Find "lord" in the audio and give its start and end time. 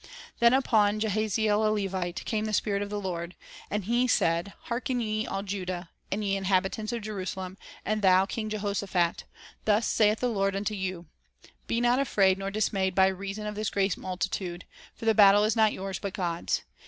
2.99-3.35, 10.27-10.55